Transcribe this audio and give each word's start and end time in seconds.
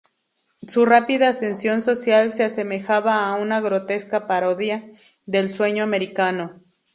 Su 0.67 0.83
rápida 0.87 1.29
ascensión 1.29 1.79
social 1.79 2.33
se 2.33 2.43
asemejaba 2.43 3.23
a 3.27 3.35
una 3.35 3.61
grotesca 3.61 4.25
parodia 4.25 4.89
del 5.27 5.51
sueño 5.51 5.83
americano. 5.83 6.59